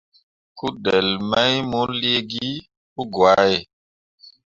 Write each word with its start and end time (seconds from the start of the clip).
Kudelle 0.57 1.15
mai 1.29 1.53
mo 1.69 1.81
liigi 1.99 2.47
pǝgwahe. 2.93 3.57